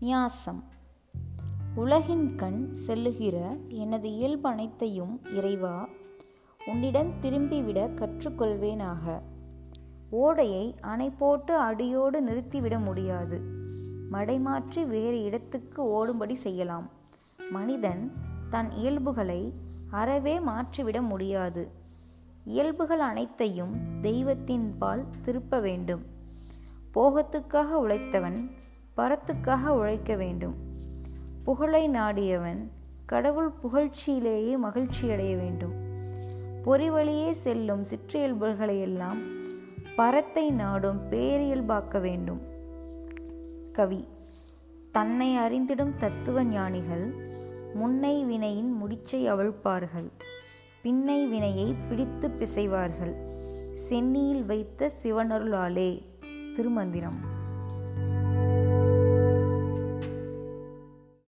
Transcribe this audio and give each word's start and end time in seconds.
நியாசம் 0.00 0.62
உலகின் 1.74 2.34
கண் 2.34 2.74
செல்லுகிற 2.74 3.56
எனது 3.68 4.12
இயல்பு 4.12 4.48
அனைத்தையும் 4.48 5.20
இறைவா 5.34 5.88
உன்னிடம் 6.66 7.12
திரும்பிவிட 7.20 7.78
கற்றுக்கொள்வேனாக. 7.94 9.22
ஓடையை 10.10 10.74
அணை 10.80 11.10
போட்டு 11.10 11.56
அடியோடு 11.56 12.24
நிறுத்திவிட 12.24 12.84
முடியாது. 12.84 13.40
மடைமாற்றி 14.12 14.86
வேறு 14.86 15.22
இடத்துக்கு 15.22 15.82
ஓடும்படி 15.82 16.34
செய்யலாம். 16.34 16.90
மனிதன் 17.50 18.12
தன் 18.48 18.70
இயல்புகளை 18.70 19.54
அறவே 19.90 20.40
மாற்றிவிட 20.40 21.02
முடியாது. 21.02 21.70
இயல்புகள் 22.44 23.00
அனைத்தையும் 23.00 24.00
தெய்வத்தின் 24.00 24.78
பால் 24.78 25.04
திருப்ப 25.22 25.60
வேண்டும். 25.60 26.02
போகத்துக்காக 26.94 27.68
உழைத்தவன் 27.86 28.50
பரத்துக்காக 28.96 29.66
உழைக்க 29.66 30.16
வேண்டும். 30.16 30.54
புகழை 31.44 31.88
நாடியவன் 31.88 32.70
கடவுள் 33.06 33.50
புகழ்ச்சியிலேயே 33.62 34.56
மகிழ்ச்சியடைய 34.56 35.36
வேண்டும். 35.36 35.74
பொறிவழியே 36.64 37.30
செல்லும் 37.30 37.82
சிற்றியல்புகளையெல்லாம் 37.82 39.18
பரத்தை 39.96 40.50
நாடும் 40.50 41.10
பேரியல்பாக்க 41.10 42.00
வேண்டும். 42.00 42.40
கவி 43.72 44.08
தன்னை 44.92 45.36
அறிந்திடும் 45.36 45.96
தத்துவ 45.96 46.44
ஞானிகள் 46.44 47.14
முன்னை 47.74 48.24
வினையின் 48.24 48.82
முடிச்சை 48.82 49.30
அவிழ்ப்பார்கள். 49.32 50.10
பின்னை 50.82 51.26
வினையை 51.28 51.74
பிடித்து 51.88 52.28
பிசைவார்கள். 52.28 53.14
சென்னியில் 53.88 54.44
வைத்த 54.44 54.90
சிவனருளாலே 55.02 56.02
திருமந்திரம். 56.54 57.35